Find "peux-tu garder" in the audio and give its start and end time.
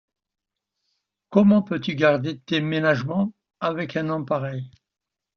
1.61-2.41